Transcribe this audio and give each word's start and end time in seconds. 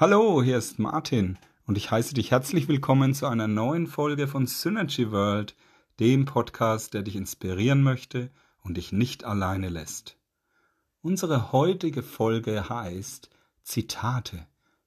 Hallo, 0.00 0.44
hier 0.44 0.58
ist 0.58 0.78
Martin 0.78 1.38
und 1.66 1.76
ich 1.76 1.90
heiße 1.90 2.14
dich 2.14 2.30
herzlich 2.30 2.68
willkommen 2.68 3.14
zu 3.14 3.26
einer 3.26 3.48
neuen 3.48 3.88
Folge 3.88 4.28
von 4.28 4.46
Synergy 4.46 5.10
World, 5.10 5.56
dem 5.98 6.24
Podcast, 6.24 6.94
der 6.94 7.02
dich 7.02 7.16
inspirieren 7.16 7.82
möchte 7.82 8.30
und 8.62 8.76
dich 8.76 8.92
nicht 8.92 9.24
alleine 9.24 9.68
lässt. 9.68 10.16
Unsere 11.02 11.50
heutige 11.50 12.04
Folge 12.04 12.68
heißt 12.68 13.28
Zitate, 13.64 14.46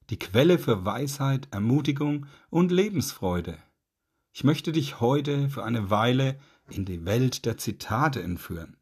die 0.09 0.17
Quelle 0.17 0.57
für 0.57 0.85
Weisheit, 0.85 1.49
Ermutigung 1.51 2.27
und 2.49 2.71
Lebensfreude. 2.71 3.57
Ich 4.31 4.45
möchte 4.45 4.71
dich 4.71 5.01
heute 5.01 5.49
für 5.49 5.65
eine 5.65 5.89
Weile 5.89 6.39
in 6.69 6.85
die 6.85 7.03
Welt 7.03 7.45
der 7.45 7.57
Zitate 7.57 8.23
entführen. 8.23 8.77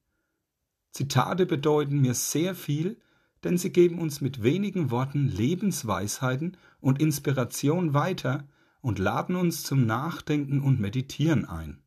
Zitate 0.92 1.48
bedeuten 1.48 2.02
mir 2.02 2.14
sehr 2.14 2.54
viel, 2.54 3.02
denn 3.44 3.58
sie 3.58 3.72
geben 3.72 4.00
uns 4.00 4.22
mit 4.22 4.44
wenigen 4.44 4.92
Worten 4.92 5.28
Lebensweisheiten 5.28 6.58
und 6.80 7.02
Inspiration 7.02 7.94
weiter 7.94 8.48
und 8.82 9.00
laden 9.00 9.36
uns 9.36 9.64
zum 9.64 9.86
Nachdenken 9.86 10.62
und 10.62 10.80
Meditieren 10.80 11.46
ein. 11.46 11.82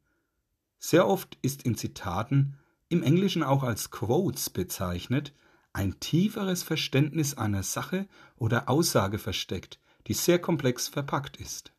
Sehr 0.79 1.07
oft 1.07 1.39
ist 1.43 1.63
in 1.63 1.77
Zitaten, 1.77 2.59
im 2.89 3.03
Englischen 3.03 3.43
auch 3.43 3.63
als 3.63 3.91
Quotes 3.91 4.51
bezeichnet, 4.51 5.33
ein 5.73 5.99
tieferes 6.01 6.63
Verständnis 6.63 7.35
einer 7.35 7.63
Sache 7.63 8.07
oder 8.37 8.69
Aussage 8.69 9.19
versteckt, 9.19 9.79
die 10.07 10.15
sehr 10.15 10.39
komplex 10.39 10.89
verpackt 10.89 11.37
ist. 11.39 11.73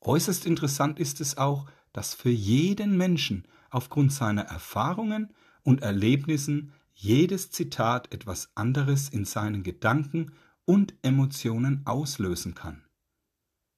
Äußerst 0.00 0.46
interessant 0.46 1.00
ist 1.00 1.20
es 1.20 1.38
auch, 1.38 1.66
dass 1.92 2.14
für 2.14 2.30
jeden 2.30 2.96
Menschen 2.96 3.44
aufgrund 3.70 4.12
seiner 4.12 4.42
Erfahrungen 4.42 5.32
und 5.62 5.82
Erlebnissen 5.82 6.72
jedes 6.94 7.50
Zitat 7.50 8.12
etwas 8.14 8.50
anderes 8.54 9.08
in 9.08 9.24
seinen 9.24 9.62
Gedanken 9.62 10.32
und 10.64 10.94
Emotionen 11.02 11.82
auslösen 11.84 12.54
kann. 12.54 12.84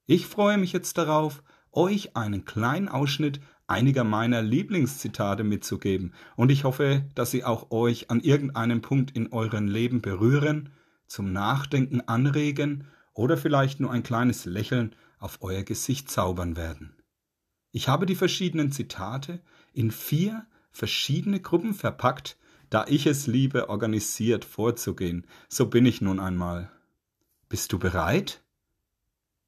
Ich 0.05 0.25
freue 0.25 0.57
mich 0.57 0.71
jetzt 0.71 0.97
darauf, 0.97 1.43
euch 1.71 2.15
einen 2.15 2.45
kleinen 2.45 2.87
Ausschnitt 2.87 3.41
einiger 3.67 4.05
meiner 4.05 4.41
Lieblingszitate 4.41 5.43
mitzugeben, 5.43 6.13
und 6.37 6.51
ich 6.51 6.63
hoffe, 6.63 7.05
dass 7.15 7.31
sie 7.31 7.43
auch 7.43 7.71
euch 7.71 8.09
an 8.09 8.21
irgendeinem 8.21 8.81
Punkt 8.81 9.11
in 9.11 9.33
eurem 9.33 9.67
Leben 9.67 10.01
berühren, 10.01 10.69
zum 11.07 11.33
Nachdenken 11.33 12.01
anregen 12.01 12.87
oder 13.13 13.37
vielleicht 13.37 13.79
nur 13.79 13.91
ein 13.91 14.03
kleines 14.03 14.45
Lächeln 14.45 14.95
auf 15.19 15.39
euer 15.41 15.63
Gesicht 15.63 16.09
zaubern 16.09 16.55
werden. 16.55 16.95
Ich 17.71 17.89
habe 17.89 18.05
die 18.05 18.15
verschiedenen 18.15 18.71
Zitate 18.71 19.41
in 19.73 19.91
vier 19.91 20.45
verschiedene 20.71 21.39
Gruppen 21.41 21.73
verpackt, 21.73 22.37
da 22.69 22.85
ich 22.87 23.05
es 23.07 23.27
liebe, 23.27 23.69
organisiert 23.69 24.45
vorzugehen. 24.45 25.25
So 25.49 25.67
bin 25.67 25.85
ich 25.85 26.01
nun 26.01 26.19
einmal. 26.19 26.69
Bist 27.49 27.71
du 27.71 27.79
bereit? 27.79 28.43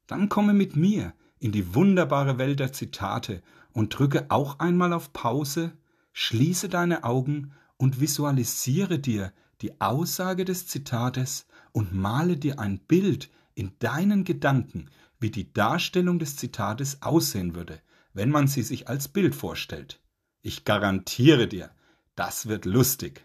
Dann 0.06 0.28
komme 0.28 0.54
mit 0.54 0.76
mir 0.76 1.12
in 1.38 1.52
die 1.52 1.74
wunderbare 1.74 2.38
Welt 2.38 2.60
der 2.60 2.72
Zitate 2.72 3.42
und 3.72 3.98
drücke 3.98 4.26
auch 4.30 4.58
einmal 4.58 4.92
auf 4.92 5.12
Pause, 5.12 5.72
schließe 6.12 6.68
deine 6.68 7.04
Augen 7.04 7.52
und 7.76 8.00
visualisiere 8.00 8.98
dir 8.98 9.32
die 9.60 9.80
Aussage 9.80 10.44
des 10.44 10.66
Zitates 10.66 11.46
und 11.72 11.94
male 11.94 12.36
dir 12.36 12.58
ein 12.58 12.78
Bild 12.78 13.30
in 13.54 13.72
deinen 13.78 14.24
Gedanken, 14.24 14.90
wie 15.18 15.30
die 15.30 15.52
Darstellung 15.52 16.18
des 16.18 16.36
Zitates 16.36 17.02
aussehen 17.02 17.54
würde, 17.54 17.80
wenn 18.12 18.30
man 18.30 18.48
sie 18.48 18.62
sich 18.62 18.88
als 18.88 19.08
Bild 19.08 19.34
vorstellt. 19.34 20.00
Ich 20.42 20.64
garantiere 20.64 21.46
dir, 21.46 21.70
das 22.20 22.48
wird 22.48 22.66
lustig. 22.66 23.24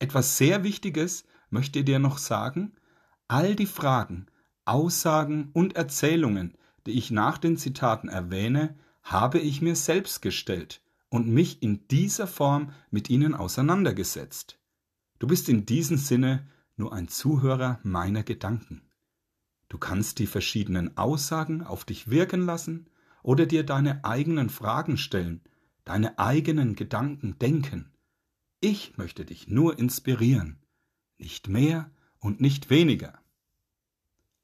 Etwas 0.00 0.36
sehr 0.36 0.64
Wichtiges 0.64 1.22
möchte 1.48 1.84
dir 1.84 2.00
noch 2.00 2.18
sagen. 2.18 2.72
All 3.28 3.54
die 3.54 3.66
Fragen, 3.66 4.26
Aussagen 4.64 5.50
und 5.52 5.76
Erzählungen, 5.76 6.56
die 6.86 6.98
ich 6.98 7.12
nach 7.12 7.38
den 7.38 7.56
Zitaten 7.56 8.08
erwähne, 8.08 8.76
habe 9.04 9.38
ich 9.38 9.62
mir 9.62 9.76
selbst 9.76 10.22
gestellt 10.22 10.82
und 11.08 11.28
mich 11.28 11.62
in 11.62 11.86
dieser 11.86 12.26
Form 12.26 12.72
mit 12.90 13.10
ihnen 13.10 13.32
auseinandergesetzt. 13.32 14.58
Du 15.20 15.28
bist 15.28 15.48
in 15.48 15.64
diesem 15.64 15.96
Sinne 15.96 16.48
nur 16.76 16.92
ein 16.92 17.06
Zuhörer 17.06 17.78
meiner 17.84 18.24
Gedanken. 18.24 18.82
Du 19.68 19.78
kannst 19.78 20.18
die 20.18 20.26
verschiedenen 20.26 20.96
Aussagen 20.96 21.62
auf 21.62 21.84
dich 21.84 22.10
wirken 22.10 22.44
lassen 22.44 22.90
oder 23.22 23.46
dir 23.46 23.64
deine 23.64 24.04
eigenen 24.04 24.50
Fragen 24.50 24.96
stellen, 24.96 25.42
deine 25.84 26.18
eigenen 26.18 26.74
Gedanken 26.74 27.38
denken. 27.38 27.89
Ich 28.62 28.98
möchte 28.98 29.24
dich 29.24 29.48
nur 29.48 29.78
inspirieren, 29.78 30.58
nicht 31.16 31.48
mehr 31.48 31.90
und 32.18 32.42
nicht 32.42 32.68
weniger. 32.68 33.18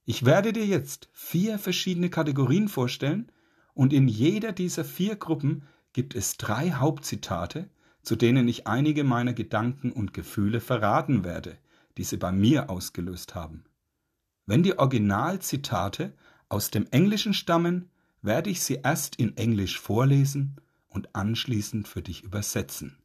Ich 0.07 0.25
werde 0.25 0.55
dir 0.55 0.65
jetzt 0.65 1.11
vier 1.13 1.59
verschiedene 1.59 2.09
Kategorien 2.09 2.69
vorstellen 2.69 3.31
und 3.75 3.93
in 3.93 4.09
jeder 4.09 4.53
dieser 4.53 4.87
vier 4.87 5.17
Gruppen 5.17 5.65
gibt 5.93 6.15
es 6.15 6.39
drei 6.39 6.71
Hauptzitate, 6.71 7.69
zu 8.03 8.17
denen 8.17 8.49
ich 8.49 8.67
einige 8.67 9.05
meiner 9.05 9.35
Gedanken 9.35 9.93
und 9.93 10.15
Gefühle 10.15 10.61
verraten 10.61 11.23
werde, 11.23 11.59
die 11.99 12.05
sie 12.05 12.17
bei 12.17 12.33
mir 12.33 12.71
ausgelöst 12.71 13.35
haben. 13.35 13.65
Wenn 14.47 14.63
die 14.63 14.79
Originalzitate 14.79 16.15
aus 16.49 16.71
dem 16.71 16.87
Englischen 16.91 17.35
stammen, 17.35 17.91
werde 18.23 18.49
ich 18.49 18.63
sie 18.63 18.81
erst 18.83 19.17
in 19.17 19.37
Englisch 19.37 19.79
vorlesen 19.79 20.57
und 20.89 21.15
anschließend 21.15 21.87
für 21.87 22.01
dich 22.01 22.23
übersetzen. 22.23 22.97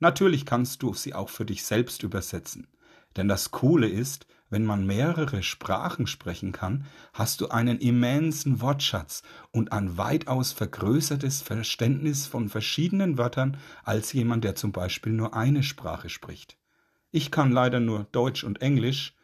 Natürlich 0.00 0.46
kannst 0.46 0.82
du 0.82 0.94
sie 0.94 1.14
auch 1.14 1.28
für 1.28 1.44
dich 1.44 1.64
selbst 1.64 2.02
übersetzen. 2.02 2.68
Denn 3.16 3.28
das 3.28 3.50
Coole 3.50 3.88
ist, 3.88 4.26
wenn 4.50 4.64
man 4.64 4.86
mehrere 4.86 5.42
Sprachen 5.42 6.06
sprechen 6.06 6.52
kann, 6.52 6.86
hast 7.12 7.40
du 7.40 7.48
einen 7.48 7.78
immensen 7.80 8.60
Wortschatz 8.60 9.22
und 9.50 9.72
ein 9.72 9.98
weitaus 9.98 10.52
vergrößertes 10.52 11.42
Verständnis 11.42 12.26
von 12.26 12.48
verschiedenen 12.48 13.18
Wörtern 13.18 13.58
als 13.84 14.12
jemand, 14.12 14.44
der 14.44 14.54
zum 14.54 14.72
Beispiel 14.72 15.12
nur 15.12 15.34
eine 15.34 15.62
Sprache 15.62 16.08
spricht. 16.08 16.56
Ich 17.10 17.30
kann 17.30 17.52
leider 17.52 17.80
nur 17.80 18.04
Deutsch 18.12 18.44
und 18.44 18.62
Englisch, 18.62 19.14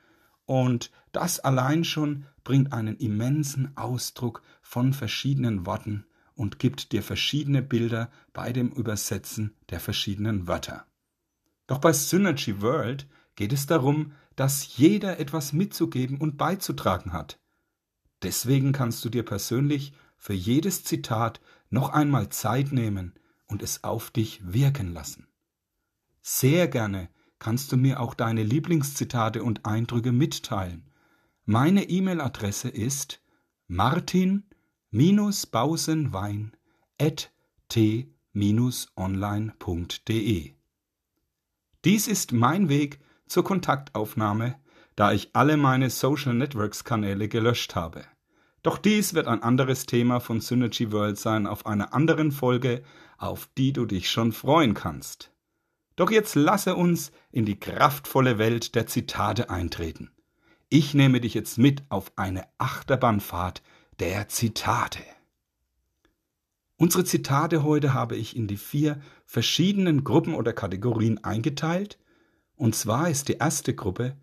und 0.46 0.90
das 1.12 1.40
allein 1.40 1.84
schon 1.84 2.26
bringt 2.42 2.74
einen 2.74 2.98
immensen 2.98 3.74
Ausdruck 3.76 4.42
von 4.60 4.92
verschiedenen 4.92 5.64
Worten 5.64 6.04
und 6.34 6.58
gibt 6.58 6.92
dir 6.92 7.02
verschiedene 7.02 7.62
Bilder 7.62 8.10
bei 8.32 8.52
dem 8.52 8.70
Übersetzen 8.70 9.56
der 9.70 9.80
verschiedenen 9.80 10.46
Wörter. 10.46 10.86
Doch 11.66 11.78
bei 11.78 11.92
Synergy 11.92 12.60
World 12.60 13.06
geht 13.36 13.52
es 13.52 13.66
darum, 13.66 14.12
dass 14.36 14.76
jeder 14.76 15.18
etwas 15.18 15.52
mitzugeben 15.52 16.18
und 16.18 16.36
beizutragen 16.36 17.12
hat. 17.12 17.40
Deswegen 18.22 18.72
kannst 18.72 19.04
du 19.04 19.08
dir 19.08 19.24
persönlich 19.24 19.92
für 20.16 20.32
jedes 20.32 20.84
Zitat 20.84 21.40
noch 21.70 21.90
einmal 21.90 22.28
Zeit 22.30 22.72
nehmen 22.72 23.14
und 23.46 23.62
es 23.62 23.84
auf 23.84 24.10
dich 24.10 24.40
wirken 24.44 24.92
lassen. 24.92 25.28
Sehr 26.22 26.68
gerne 26.68 27.10
kannst 27.38 27.72
du 27.72 27.76
mir 27.76 28.00
auch 28.00 28.14
deine 28.14 28.42
Lieblingszitate 28.42 29.42
und 29.42 29.66
Eindrücke 29.66 30.12
mitteilen. 30.12 30.90
Meine 31.44 31.88
E-Mail-Adresse 31.90 32.70
ist 32.70 33.20
martin 33.66 34.44
bausenwein 35.50 36.52
at 37.00 37.32
t-online.de. 37.68 38.04
Dies 41.84 42.06
ist 42.06 42.32
mein 42.32 42.68
Weg 42.68 43.00
zur 43.26 43.42
Kontaktaufnahme, 43.42 44.54
da 44.94 45.10
ich 45.12 45.30
alle 45.34 45.56
meine 45.56 45.90
Social 45.90 46.34
Networks 46.34 46.84
Kanäle 46.84 47.26
gelöscht 47.28 47.74
habe. 47.74 48.04
Doch 48.62 48.78
dies 48.78 49.14
wird 49.14 49.26
ein 49.26 49.42
anderes 49.42 49.86
Thema 49.86 50.20
von 50.20 50.40
Synergy 50.40 50.92
World 50.92 51.18
sein 51.18 51.48
auf 51.48 51.66
einer 51.66 51.92
anderen 51.92 52.30
Folge, 52.30 52.84
auf 53.18 53.48
die 53.58 53.72
du 53.72 53.86
dich 53.86 54.08
schon 54.08 54.30
freuen 54.30 54.74
kannst. 54.74 55.32
Doch 55.96 56.12
jetzt 56.12 56.36
lasse 56.36 56.76
uns 56.76 57.10
in 57.32 57.44
die 57.44 57.58
kraftvolle 57.58 58.38
Welt 58.38 58.76
der 58.76 58.86
Zitate 58.86 59.50
eintreten. 59.50 60.12
Ich 60.68 60.94
nehme 60.94 61.20
dich 61.20 61.34
jetzt 61.34 61.58
mit 61.58 61.82
auf 61.88 62.12
eine 62.16 62.46
Achterbahnfahrt 62.58 63.62
der 64.00 64.28
Zitate. 64.28 65.02
Unsere 66.76 67.04
Zitate 67.04 67.62
heute 67.62 67.94
habe 67.94 68.16
ich 68.16 68.36
in 68.36 68.48
die 68.48 68.56
vier 68.56 69.00
verschiedenen 69.26 70.02
Gruppen 70.04 70.34
oder 70.34 70.52
Kategorien 70.52 71.22
eingeteilt. 71.22 71.98
Und 72.56 72.74
zwar 72.74 73.08
ist 73.08 73.28
die 73.28 73.38
erste 73.38 73.74
Gruppe 73.74 74.16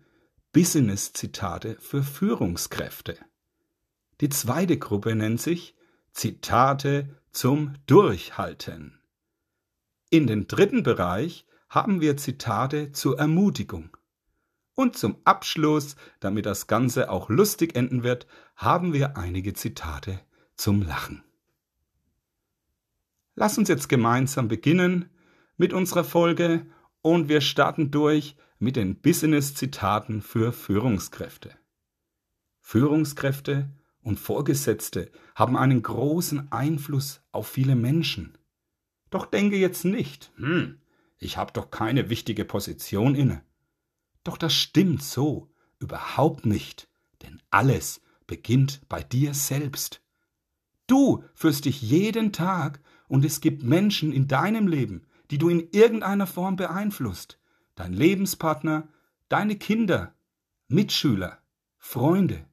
Business-Zitate 0.52 1.76
für 1.80 2.02
Führungskräfte. 2.02 3.16
Die 4.20 4.28
zweite 4.28 4.78
Gruppe 4.78 5.14
nennt 5.14 5.40
sich 5.40 5.74
Zitate 6.12 7.08
zum 7.30 7.74
Durchhalten. 7.86 9.00
In 10.10 10.26
den 10.26 10.46
dritten 10.46 10.82
Bereich 10.82 11.46
haben 11.70 12.02
wir 12.02 12.18
Zitate 12.18 12.92
zur 12.92 13.18
Ermutigung. 13.18 13.96
Und 14.74 14.96
zum 14.98 15.16
Abschluss, 15.24 15.96
damit 16.20 16.44
das 16.44 16.66
Ganze 16.66 17.10
auch 17.10 17.30
lustig 17.30 17.74
enden 17.74 18.02
wird, 18.02 18.26
haben 18.62 18.92
wir 18.92 19.16
einige 19.16 19.54
Zitate 19.54 20.20
zum 20.54 20.82
Lachen. 20.82 21.24
Lass 23.34 23.58
uns 23.58 23.68
jetzt 23.68 23.88
gemeinsam 23.88 24.46
beginnen 24.46 25.10
mit 25.56 25.72
unserer 25.72 26.04
Folge 26.04 26.66
und 27.00 27.28
wir 27.28 27.40
starten 27.40 27.90
durch 27.90 28.36
mit 28.60 28.76
den 28.76 29.00
Business-Zitaten 29.00 30.22
für 30.22 30.52
Führungskräfte. 30.52 31.56
Führungskräfte 32.60 33.68
und 34.00 34.20
Vorgesetzte 34.20 35.10
haben 35.34 35.56
einen 35.56 35.82
großen 35.82 36.52
Einfluss 36.52 37.20
auf 37.32 37.48
viele 37.48 37.74
Menschen. 37.74 38.38
Doch 39.10 39.26
denke 39.26 39.56
jetzt 39.56 39.84
nicht, 39.84 40.30
hm, 40.36 40.80
ich 41.18 41.36
habe 41.36 41.52
doch 41.52 41.72
keine 41.72 42.10
wichtige 42.10 42.44
Position 42.44 43.16
inne. 43.16 43.42
Doch 44.22 44.38
das 44.38 44.54
stimmt 44.54 45.02
so 45.02 45.52
überhaupt 45.80 46.46
nicht, 46.46 46.88
denn 47.22 47.42
alles 47.50 48.00
beginnt 48.32 48.80
bei 48.88 49.02
dir 49.02 49.34
selbst. 49.34 50.00
Du 50.86 51.22
führst 51.34 51.66
dich 51.66 51.82
jeden 51.82 52.32
Tag 52.32 52.80
und 53.06 53.26
es 53.26 53.42
gibt 53.42 53.62
Menschen 53.62 54.10
in 54.10 54.26
deinem 54.26 54.68
Leben, 54.68 55.06
die 55.30 55.36
du 55.36 55.50
in 55.50 55.68
irgendeiner 55.70 56.26
Form 56.26 56.56
beeinflusst. 56.56 57.38
Dein 57.74 57.92
Lebenspartner, 57.92 58.88
deine 59.28 59.56
Kinder, 59.56 60.14
Mitschüler, 60.68 61.42
Freunde, 61.76 62.46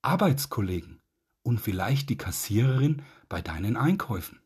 Arbeitskollegen 0.00 1.00
und 1.42 1.60
vielleicht 1.60 2.08
die 2.08 2.18
Kassiererin 2.18 3.02
bei 3.28 3.42
deinen 3.42 3.76
Einkäufen. 3.76 4.38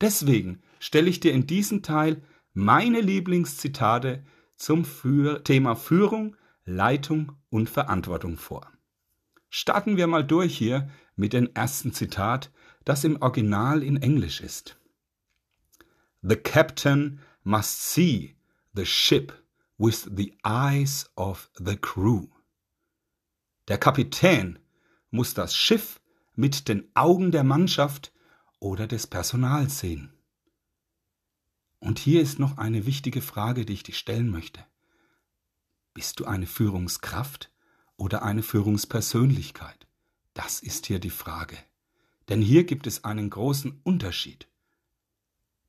Deswegen 0.00 0.62
stelle 0.78 1.10
ich 1.10 1.20
dir 1.20 1.34
in 1.34 1.46
diesem 1.46 1.82
Teil 1.82 2.22
meine 2.54 3.02
Lieblingszitate 3.02 4.24
zum 4.56 4.86
Thema 5.44 5.76
Führung, 5.76 6.34
Leitung 6.64 7.32
und 7.50 7.68
Verantwortung 7.68 8.38
vor. 8.38 8.72
Starten 9.50 9.96
wir 9.96 10.06
mal 10.06 10.24
durch 10.24 10.56
hier 10.56 10.88
mit 11.16 11.32
dem 11.32 11.50
ersten 11.54 11.92
Zitat, 11.92 12.50
das 12.84 13.04
im 13.04 13.20
Original 13.20 13.82
in 13.82 14.00
Englisch 14.00 14.40
ist. 14.40 14.78
The 16.22 16.36
captain 16.36 17.20
must 17.42 17.82
see 17.82 18.36
the 18.72 18.86
ship 18.86 19.32
with 19.76 20.08
the 20.14 20.38
eyes 20.44 21.10
of 21.16 21.50
the 21.58 21.76
crew. 21.76 22.28
Der 23.68 23.78
Kapitän 23.78 24.58
muss 25.10 25.34
das 25.34 25.56
Schiff 25.56 26.00
mit 26.34 26.68
den 26.68 26.88
Augen 26.94 27.32
der 27.32 27.44
Mannschaft 27.44 28.12
oder 28.60 28.86
des 28.86 29.06
Personals 29.06 29.80
sehen. 29.80 30.12
Und 31.80 31.98
hier 31.98 32.20
ist 32.20 32.38
noch 32.38 32.58
eine 32.58 32.86
wichtige 32.86 33.22
Frage, 33.22 33.64
die 33.64 33.72
ich 33.72 33.82
dir 33.82 33.94
stellen 33.94 34.30
möchte. 34.30 34.64
Bist 35.94 36.20
du 36.20 36.26
eine 36.26 36.46
Führungskraft 36.46 37.49
oder 38.00 38.22
eine 38.22 38.42
Führungspersönlichkeit? 38.42 39.86
Das 40.34 40.60
ist 40.60 40.86
hier 40.86 40.98
die 40.98 41.10
Frage. 41.10 41.56
Denn 42.28 42.40
hier 42.40 42.64
gibt 42.64 42.86
es 42.86 43.04
einen 43.04 43.28
großen 43.28 43.80
Unterschied. 43.84 44.48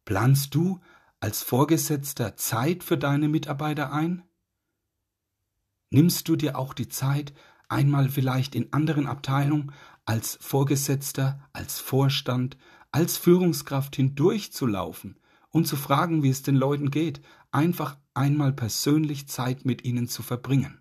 Planst 0.05 0.55
du 0.55 0.79
als 1.19 1.43
Vorgesetzter 1.43 2.35
Zeit 2.37 2.83
für 2.83 2.97
deine 2.97 3.27
Mitarbeiter 3.27 3.91
ein? 3.91 4.23
Nimmst 5.89 6.27
du 6.27 6.35
dir 6.35 6.57
auch 6.57 6.73
die 6.73 6.87
Zeit, 6.87 7.33
einmal 7.67 8.09
vielleicht 8.09 8.55
in 8.55 8.71
anderen 8.71 9.07
Abteilungen 9.07 9.73
als 10.05 10.37
Vorgesetzter, 10.41 11.47
als 11.53 11.79
Vorstand, 11.79 12.57
als 12.91 13.17
Führungskraft 13.17 13.95
hindurchzulaufen 13.95 15.19
und 15.49 15.67
zu 15.67 15.75
fragen, 15.75 16.23
wie 16.23 16.29
es 16.29 16.43
den 16.43 16.55
Leuten 16.55 16.91
geht, 16.91 17.21
einfach 17.51 17.97
einmal 18.13 18.53
persönlich 18.53 19.27
Zeit 19.27 19.65
mit 19.65 19.83
ihnen 19.83 20.07
zu 20.07 20.23
verbringen. 20.23 20.80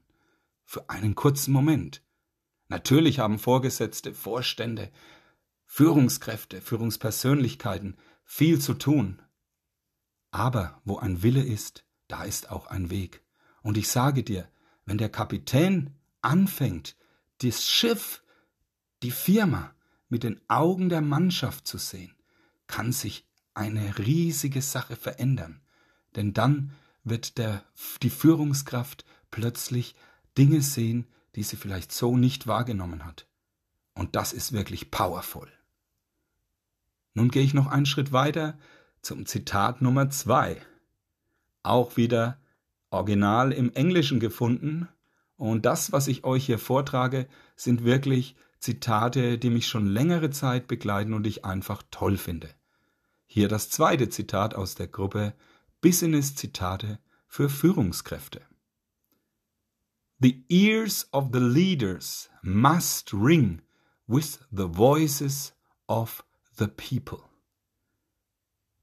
Für 0.72 0.88
einen 0.88 1.16
kurzen 1.16 1.50
Moment. 1.50 2.00
Natürlich 2.68 3.18
haben 3.18 3.40
Vorgesetzte, 3.40 4.14
Vorstände, 4.14 4.92
Führungskräfte, 5.66 6.60
Führungspersönlichkeiten 6.60 7.96
viel 8.22 8.60
zu 8.60 8.74
tun. 8.74 9.20
Aber 10.30 10.80
wo 10.84 10.96
ein 10.96 11.24
Wille 11.24 11.42
ist, 11.42 11.84
da 12.06 12.22
ist 12.22 12.52
auch 12.52 12.68
ein 12.68 12.88
Weg. 12.88 13.24
Und 13.62 13.78
ich 13.78 13.88
sage 13.88 14.22
dir, 14.22 14.48
wenn 14.84 14.96
der 14.96 15.08
Kapitän 15.08 15.98
anfängt, 16.22 16.96
das 17.38 17.66
Schiff, 17.66 18.22
die 19.02 19.10
Firma 19.10 19.74
mit 20.08 20.22
den 20.22 20.40
Augen 20.46 20.88
der 20.88 21.00
Mannschaft 21.00 21.66
zu 21.66 21.78
sehen, 21.78 22.14
kann 22.68 22.92
sich 22.92 23.26
eine 23.54 23.98
riesige 23.98 24.62
Sache 24.62 24.94
verändern. 24.94 25.62
Denn 26.14 26.32
dann 26.32 26.70
wird 27.02 27.38
der, 27.38 27.64
die 28.02 28.10
Führungskraft 28.10 29.04
plötzlich 29.32 29.96
Dinge 30.36 30.62
sehen, 30.62 31.06
die 31.34 31.42
sie 31.42 31.56
vielleicht 31.56 31.92
so 31.92 32.16
nicht 32.16 32.46
wahrgenommen 32.46 33.04
hat. 33.04 33.26
Und 33.94 34.16
das 34.16 34.32
ist 34.32 34.52
wirklich 34.52 34.90
powerful. 34.90 35.48
Nun 37.14 37.30
gehe 37.30 37.42
ich 37.42 37.54
noch 37.54 37.66
einen 37.66 37.86
Schritt 37.86 38.12
weiter 38.12 38.58
zum 39.02 39.26
Zitat 39.26 39.82
Nummer 39.82 40.10
zwei. 40.10 40.60
Auch 41.62 41.96
wieder 41.96 42.38
original 42.90 43.52
im 43.52 43.72
Englischen 43.72 44.20
gefunden. 44.20 44.88
Und 45.36 45.66
das, 45.66 45.92
was 45.92 46.08
ich 46.08 46.24
euch 46.24 46.46
hier 46.46 46.58
vortrage, 46.58 47.26
sind 47.56 47.84
wirklich 47.84 48.36
Zitate, 48.58 49.38
die 49.38 49.50
mich 49.50 49.66
schon 49.66 49.86
längere 49.86 50.30
Zeit 50.30 50.68
begleiten 50.68 51.14
und 51.14 51.26
ich 51.26 51.44
einfach 51.44 51.82
toll 51.90 52.16
finde. 52.18 52.48
Hier 53.26 53.48
das 53.48 53.70
zweite 53.70 54.08
Zitat 54.08 54.54
aus 54.54 54.74
der 54.74 54.88
Gruppe 54.88 55.34
Business-Zitate 55.80 56.98
für 57.26 57.48
Führungskräfte. 57.48 58.42
The 60.22 60.44
ears 60.50 61.08
of 61.12 61.30
the 61.32 61.40
leaders 61.40 62.28
must 62.42 63.14
ring 63.14 63.62
with 64.06 64.38
the 64.52 64.68
voices 64.68 65.54
of 65.88 66.22
the 66.58 66.68
people. 66.68 67.24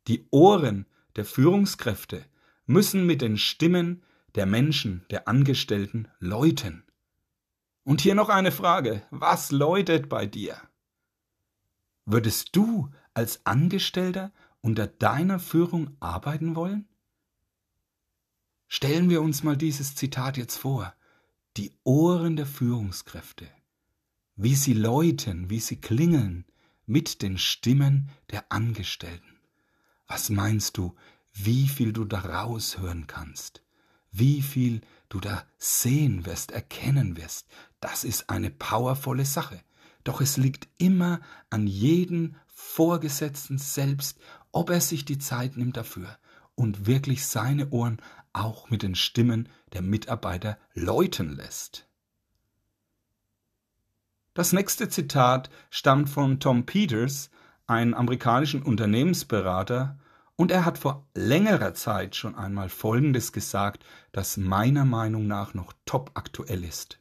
Die 0.08 0.26
Ohren 0.32 0.88
der 1.16 1.26
Führungskräfte 1.26 2.26
müssen 2.66 3.06
mit 3.06 3.22
den 3.22 3.38
Stimmen 3.38 4.02
der 4.34 4.48
Menschen, 4.48 5.06
der 5.12 5.28
Angestellten 5.28 6.08
läuten. 6.20 6.84
Und 7.84 8.02
hier 8.02 8.16
noch 8.16 8.30
eine 8.30 8.52
Frage. 8.52 9.04
Was 9.12 9.52
läutet 9.52 10.10
bei 10.10 10.26
dir? 10.26 10.60
Würdest 12.06 12.56
du 12.56 12.90
als 13.14 13.46
Angestellter 13.46 14.32
unter 14.62 14.88
deiner 14.88 15.38
Führung 15.38 15.96
arbeiten 16.00 16.56
wollen? 16.56 16.88
Stellen 18.68 19.12
wir 19.12 19.22
uns 19.22 19.44
mal 19.44 19.56
dieses 19.56 19.94
Zitat 19.94 20.38
jetzt 20.38 20.58
vor. 20.58 20.96
Die 21.58 21.72
Ohren 21.84 22.36
der 22.36 22.46
Führungskräfte, 22.46 23.48
wie 24.36 24.54
sie 24.54 24.74
läuten, 24.74 25.50
wie 25.50 25.60
sie 25.60 25.82
klingeln 25.82 26.46
mit 26.86 27.24
den 27.24 27.40
Stimmen 27.40 28.12
der 28.30 28.52
Angestellten. 28.52 29.40
Was 30.06 30.30
meinst 30.30 30.78
du, 30.78 30.96
wie 31.34 31.68
viel 31.68 31.94
du 31.94 32.06
daraus 32.06 32.78
hören 32.78 33.08
kannst? 33.08 33.64
Wie 34.12 34.44
viel 34.44 34.82
du 35.10 35.20
da 35.20 35.48
sehen 35.58 36.28
wirst, 36.28 36.52
erkennen 36.52 37.18
wirst? 37.18 37.48
Das 37.80 38.04
ist 38.04 38.30
eine 38.30 38.52
powervolle 38.52 39.26
Sache. 39.26 39.60
Doch 40.04 40.22
es 40.22 40.38
liegt 40.38 40.68
immer 40.78 41.22
an 41.50 41.66
jedem 41.66 42.36
Vorgesetzten 42.46 43.58
selbst, 43.58 44.20
ob 44.52 44.70
er 44.70 44.80
sich 44.80 45.06
die 45.06 45.18
Zeit 45.18 45.58
nimmt 45.58 45.76
dafür 45.76 46.20
und 46.54 46.86
wirklich 46.86 47.26
seine 47.26 47.72
Ohren 47.72 47.98
auch 48.34 48.70
mit 48.70 48.84
den 48.84 48.96
Stimmen 48.96 49.50
der 49.74 49.82
Mitarbeiter 49.82 50.58
läuten 50.74 51.36
lässt. 51.36 51.88
Das 54.34 54.54
nächste 54.54 54.88
Zitat 54.88 55.50
stammt 55.72 56.10
von 56.10 56.40
Tom 56.40 56.66
Peters, 56.66 57.32
einem 57.66 57.94
amerikanischen 57.94 58.62
Unternehmensberater, 58.62 59.98
und 60.36 60.52
er 60.52 60.66
hat 60.66 60.78
vor 60.78 61.08
längerer 61.16 61.74
Zeit 61.74 62.16
schon 62.16 62.36
einmal 62.36 62.70
Folgendes 62.70 63.32
gesagt, 63.34 63.84
das 64.12 64.38
meiner 64.38 64.86
Meinung 64.86 65.26
nach 65.26 65.56
noch 65.56 65.74
top 65.86 66.12
aktuell 66.14 66.64
ist. 66.64 67.00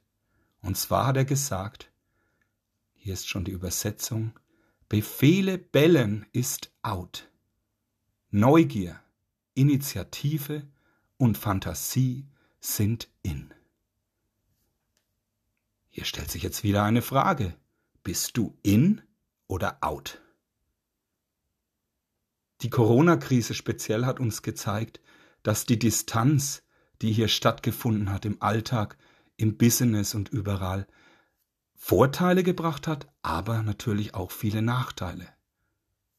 Und 0.63 0.79
zwar 0.79 1.07
hat 1.07 1.19
er 1.19 1.27
gesagt, 1.27 1.91
hier 2.95 3.13
ist 3.13 3.29
schon 3.29 3.45
die 3.45 3.53
Übersetzung, 3.53 4.33
Befehle 4.89 5.59
bellen 5.59 6.25
ist 6.33 6.73
out. 6.83 7.29
Neugier, 8.31 8.99
Initiative 9.55 10.67
und 11.19 11.39
Fantasie 11.39 12.27
sind 12.61 13.09
in. 13.23 13.53
Hier 15.89 16.05
stellt 16.05 16.31
sich 16.31 16.43
jetzt 16.43 16.63
wieder 16.63 16.83
eine 16.83 17.03
Frage. 17.03 17.55
Bist 18.03 18.37
du 18.37 18.57
in 18.63 19.01
oder 19.47 19.79
out? 19.81 20.21
Die 22.63 22.71
Corona-Krise 22.71 23.55
speziell 23.55 24.05
hat 24.05 24.21
uns 24.21 24.43
gezeigt, 24.43 25.01
dass 25.43 25.67
die 25.67 25.79
Distanz, 25.79 26.63
die 27.03 27.13
hier 27.13 27.29
stattgefunden 27.29 28.11
hat 28.11 28.25
im 28.25 28.41
Alltag, 28.41 28.97
im 29.37 29.57
Business 29.57 30.15
und 30.15 30.29
überall, 30.29 30.87
Vorteile 31.75 32.43
gebracht 32.43 32.87
hat, 32.87 33.07
aber 33.23 33.63
natürlich 33.63 34.15
auch 34.15 34.31
viele 34.31 34.63
Nachteile. 34.63 35.29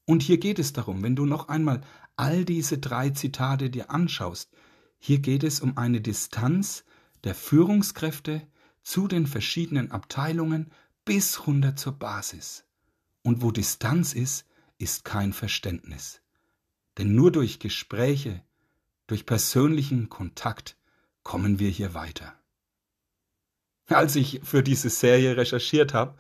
Und 0.05 0.21
hier 0.21 0.37
geht 0.37 0.59
es 0.59 0.71
darum, 0.71 1.03
wenn 1.03 1.15
du 1.15 1.25
noch 1.25 1.49
einmal 1.49 1.81
all 2.15 2.45
diese 2.45 2.77
drei 2.77 3.09
Zitate 3.09 3.69
dir 3.69 3.91
anschaust, 3.91 4.51
hier 4.99 5.19
geht 5.19 5.43
es 5.43 5.59
um 5.59 5.77
eine 5.77 6.01
Distanz 6.01 6.83
der 7.23 7.35
Führungskräfte 7.35 8.41
zu 8.83 9.07
den 9.07 9.27
verschiedenen 9.27 9.91
Abteilungen 9.91 10.71
bis 11.05 11.47
runter 11.47 11.75
zur 11.75 11.93
Basis. 11.93 12.65
Und 13.21 13.41
wo 13.41 13.51
Distanz 13.51 14.13
ist, 14.13 14.45
ist 14.77 15.05
kein 15.05 15.33
Verständnis. 15.33 16.21
Denn 16.97 17.15
nur 17.15 17.31
durch 17.31 17.59
Gespräche, 17.59 18.41
durch 19.07 19.25
persönlichen 19.25 20.09
Kontakt 20.09 20.77
kommen 21.23 21.59
wir 21.59 21.69
hier 21.69 21.93
weiter. 21.93 22.33
Als 23.87 24.15
ich 24.15 24.41
für 24.43 24.63
diese 24.63 24.89
Serie 24.89 25.37
recherchiert 25.37 25.93
habe, 25.93 26.15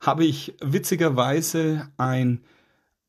habe 0.00 0.24
ich 0.24 0.54
witzigerweise 0.60 1.90
ein 1.96 2.42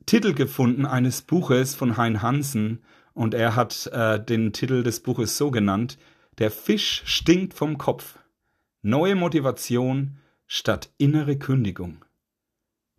Titel 0.05 0.33
gefunden 0.33 0.85
eines 0.85 1.21
Buches 1.21 1.75
von 1.75 1.97
Hein 1.97 2.21
Hansen 2.21 2.83
und 3.13 3.33
er 3.33 3.55
hat 3.55 3.87
äh, 3.87 4.23
den 4.23 4.53
Titel 4.53 4.83
des 4.83 5.01
Buches 5.01 5.37
so 5.37 5.51
genannt, 5.51 5.97
Der 6.37 6.51
Fisch 6.51 7.03
stinkt 7.05 7.53
vom 7.53 7.77
Kopf. 7.77 8.17
Neue 8.81 9.15
Motivation 9.15 10.17
statt 10.47 10.89
innere 10.97 11.37
Kündigung. 11.37 12.03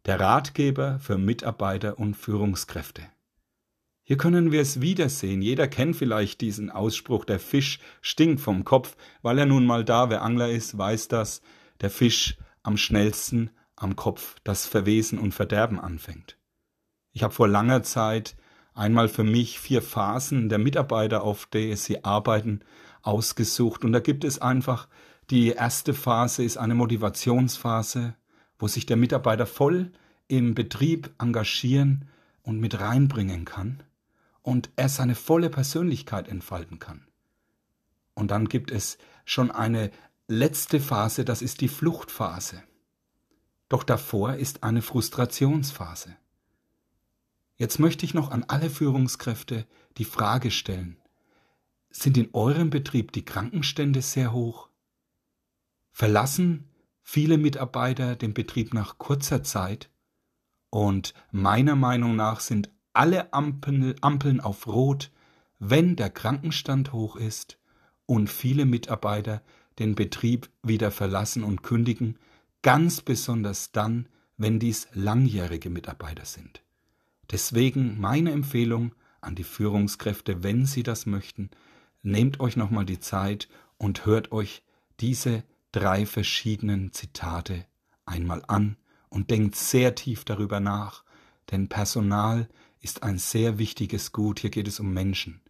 Der 0.04 0.20
Ratgeber 0.20 0.98
für 0.98 1.18
Mitarbeiter 1.18 1.98
und 1.98 2.14
Führungskräfte. 2.14 3.02
Hier 4.04 4.16
können 4.16 4.52
wir 4.52 4.60
es 4.60 4.80
wiedersehen. 4.80 5.42
Jeder 5.42 5.68
kennt 5.68 5.96
vielleicht 5.96 6.40
diesen 6.40 6.70
Ausspruch, 6.70 7.24
der 7.24 7.38
Fisch 7.38 7.78
stinkt 8.00 8.40
vom 8.40 8.64
Kopf, 8.64 8.96
weil 9.22 9.38
er 9.38 9.46
nun 9.46 9.64
mal 9.64 9.84
da, 9.84 10.10
wer 10.10 10.22
Angler 10.22 10.50
ist, 10.50 10.76
weiß 10.76 11.08
das, 11.08 11.40
der 11.80 11.90
Fisch 11.90 12.36
am 12.62 12.76
schnellsten 12.76 13.50
am 13.76 13.96
Kopf 13.96 14.36
das 14.44 14.66
Verwesen 14.66 15.18
und 15.18 15.32
Verderben 15.32 15.80
anfängt. 15.80 16.38
Ich 17.12 17.22
habe 17.22 17.34
vor 17.34 17.48
langer 17.48 17.82
Zeit 17.82 18.36
einmal 18.74 19.08
für 19.08 19.24
mich 19.24 19.58
vier 19.58 19.82
Phasen 19.82 20.48
der 20.48 20.58
Mitarbeiter, 20.58 21.22
auf 21.22 21.46
der 21.46 21.76
sie 21.76 22.04
arbeiten, 22.04 22.60
ausgesucht. 23.02 23.84
Und 23.84 23.92
da 23.92 24.00
gibt 24.00 24.24
es 24.24 24.40
einfach, 24.40 24.88
die 25.30 25.48
erste 25.48 25.94
Phase 25.94 26.44
ist 26.44 26.56
eine 26.56 26.74
Motivationsphase, 26.74 28.14
wo 28.58 28.68
sich 28.68 28.86
der 28.86 28.96
Mitarbeiter 28.96 29.46
voll 29.46 29.92
im 30.28 30.54
Betrieb 30.54 31.10
engagieren 31.18 32.08
und 32.42 32.60
mit 32.60 32.80
reinbringen 32.80 33.44
kann 33.44 33.82
und 34.42 34.70
er 34.76 34.88
seine 34.88 35.14
volle 35.14 35.50
Persönlichkeit 35.50 36.28
entfalten 36.28 36.78
kann. 36.78 37.06
Und 38.14 38.30
dann 38.30 38.48
gibt 38.48 38.70
es 38.70 38.98
schon 39.24 39.50
eine 39.50 39.90
letzte 40.28 40.80
Phase, 40.80 41.24
das 41.24 41.42
ist 41.42 41.60
die 41.60 41.68
Fluchtphase. 41.68 42.62
Doch 43.68 43.84
davor 43.84 44.34
ist 44.34 44.64
eine 44.64 44.82
Frustrationsphase. 44.82 46.16
Jetzt 47.62 47.78
möchte 47.78 48.04
ich 48.04 48.12
noch 48.12 48.32
an 48.32 48.44
alle 48.48 48.68
Führungskräfte 48.68 49.68
die 49.96 50.04
Frage 50.04 50.50
stellen, 50.50 50.96
sind 51.90 52.18
in 52.18 52.30
eurem 52.32 52.70
Betrieb 52.70 53.12
die 53.12 53.24
Krankenstände 53.24 54.02
sehr 54.02 54.32
hoch? 54.32 54.68
Verlassen 55.92 56.68
viele 57.02 57.38
Mitarbeiter 57.38 58.16
den 58.16 58.34
Betrieb 58.34 58.74
nach 58.74 58.98
kurzer 58.98 59.44
Zeit? 59.44 59.90
Und 60.70 61.14
meiner 61.30 61.76
Meinung 61.76 62.16
nach 62.16 62.40
sind 62.40 62.68
alle 62.94 63.32
Ampeln 63.32 64.40
auf 64.40 64.66
Rot, 64.66 65.12
wenn 65.60 65.94
der 65.94 66.10
Krankenstand 66.10 66.92
hoch 66.92 67.14
ist 67.14 67.60
und 68.06 68.28
viele 68.28 68.64
Mitarbeiter 68.64 69.40
den 69.78 69.94
Betrieb 69.94 70.50
wieder 70.64 70.90
verlassen 70.90 71.44
und 71.44 71.62
kündigen, 71.62 72.18
ganz 72.62 73.02
besonders 73.02 73.70
dann, 73.70 74.08
wenn 74.36 74.58
dies 74.58 74.88
langjährige 74.94 75.70
Mitarbeiter 75.70 76.24
sind. 76.24 76.61
Deswegen 77.32 77.98
meine 77.98 78.30
Empfehlung 78.30 78.94
an 79.22 79.34
die 79.34 79.44
Führungskräfte, 79.44 80.42
wenn 80.42 80.66
sie 80.66 80.82
das 80.82 81.06
möchten, 81.06 81.50
nehmt 82.02 82.40
euch 82.40 82.56
nochmal 82.56 82.84
die 82.84 83.00
Zeit 83.00 83.48
und 83.78 84.04
hört 84.04 84.32
euch 84.32 84.62
diese 85.00 85.42
drei 85.72 86.04
verschiedenen 86.04 86.92
Zitate 86.92 87.64
einmal 88.04 88.42
an 88.48 88.76
und 89.08 89.30
denkt 89.30 89.56
sehr 89.56 89.94
tief 89.94 90.24
darüber 90.24 90.60
nach, 90.60 91.04
denn 91.50 91.68
Personal 91.68 92.48
ist 92.80 93.02
ein 93.02 93.16
sehr 93.16 93.58
wichtiges 93.58 94.12
Gut, 94.12 94.40
hier 94.40 94.50
geht 94.50 94.68
es 94.68 94.78
um 94.78 94.92
Menschen, 94.92 95.40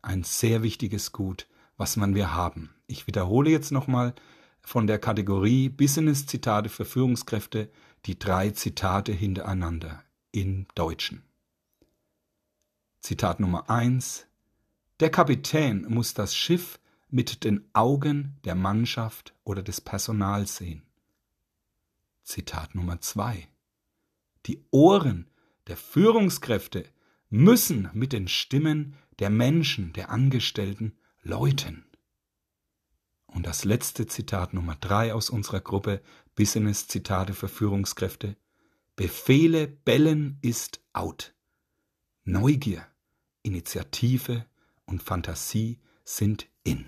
ein 0.00 0.22
sehr 0.22 0.62
wichtiges 0.62 1.12
Gut, 1.12 1.48
was 1.76 1.96
man 1.96 2.14
wir 2.14 2.34
haben. 2.34 2.74
Ich 2.86 3.06
wiederhole 3.06 3.50
jetzt 3.50 3.72
nochmal 3.72 4.14
von 4.62 4.86
der 4.86 4.98
Kategorie 4.98 5.68
Business-Zitate 5.68 6.70
für 6.70 6.84
Führungskräfte 6.84 7.70
die 8.06 8.18
drei 8.18 8.50
Zitate 8.50 9.12
hintereinander 9.12 10.02
in 10.32 10.66
Deutschen. 10.74 11.25
Zitat 13.06 13.38
Nummer 13.38 13.70
eins: 13.70 14.26
Der 14.98 15.10
Kapitän 15.10 15.86
muss 15.88 16.12
das 16.12 16.34
Schiff 16.34 16.80
mit 17.08 17.44
den 17.44 17.64
Augen 17.72 18.36
der 18.44 18.56
Mannschaft 18.56 19.32
oder 19.44 19.62
des 19.62 19.80
Personals 19.80 20.56
sehen. 20.56 20.82
Zitat 22.24 22.74
Nummer 22.74 23.00
zwei: 23.00 23.46
Die 24.46 24.60
Ohren 24.72 25.30
der 25.68 25.76
Führungskräfte 25.76 26.84
müssen 27.30 27.88
mit 27.92 28.12
den 28.12 28.26
Stimmen 28.26 28.96
der 29.20 29.30
Menschen, 29.30 29.92
der 29.92 30.10
Angestellten 30.10 30.98
läuten. 31.22 31.86
Und 33.28 33.46
das 33.46 33.64
letzte 33.64 34.08
Zitat 34.08 34.52
Nummer 34.52 34.74
drei 34.74 35.14
aus 35.14 35.30
unserer 35.30 35.60
Gruppe 35.60 36.02
Business 36.34 36.88
Zitate 36.88 37.34
für 37.34 37.46
Führungskräfte. 37.46 38.36
Befehle 38.96 39.68
bellen 39.68 40.40
ist 40.42 40.80
out. 40.92 41.34
Neugier, 42.24 42.84
Initiative 43.46 44.44
und 44.84 45.02
Fantasie 45.02 45.78
sind 46.04 46.46
in. 46.64 46.86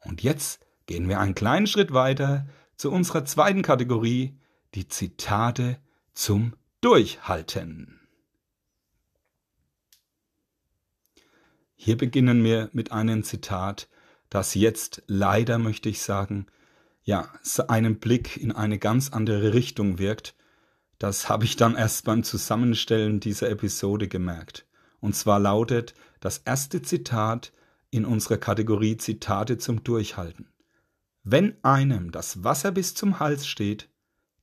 Und 0.00 0.22
jetzt 0.22 0.60
gehen 0.86 1.08
wir 1.08 1.20
einen 1.20 1.34
kleinen 1.34 1.66
Schritt 1.66 1.92
weiter 1.92 2.46
zu 2.76 2.90
unserer 2.90 3.24
zweiten 3.24 3.62
Kategorie, 3.62 4.38
die 4.74 4.88
Zitate 4.88 5.78
zum 6.12 6.54
Durchhalten. 6.80 8.00
Hier 11.76 11.96
beginnen 11.96 12.44
wir 12.44 12.70
mit 12.72 12.92
einem 12.92 13.24
Zitat 13.24 13.88
das 14.30 14.54
jetzt 14.54 15.02
leider, 15.06 15.58
möchte 15.58 15.88
ich 15.88 16.02
sagen, 16.02 16.46
ja, 17.04 17.32
einen 17.68 18.00
Blick 18.00 18.36
in 18.36 18.52
eine 18.52 18.78
ganz 18.78 19.10
andere 19.10 19.52
Richtung 19.54 19.98
wirkt, 19.98 20.34
das 20.98 21.28
habe 21.28 21.44
ich 21.44 21.56
dann 21.56 21.74
erst 21.74 22.04
beim 22.04 22.24
Zusammenstellen 22.24 23.20
dieser 23.20 23.50
Episode 23.50 24.08
gemerkt. 24.08 24.66
Und 25.00 25.14
zwar 25.14 25.38
lautet 25.38 25.94
das 26.20 26.38
erste 26.38 26.82
Zitat 26.82 27.52
in 27.90 28.04
unserer 28.04 28.38
Kategorie 28.38 28.96
Zitate 28.96 29.58
zum 29.58 29.84
Durchhalten. 29.84 30.48
Wenn 31.22 31.62
einem 31.64 32.10
das 32.10 32.44
Wasser 32.44 32.72
bis 32.72 32.94
zum 32.94 33.20
Hals 33.20 33.46
steht, 33.46 33.88